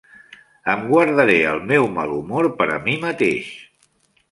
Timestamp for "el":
1.51-1.61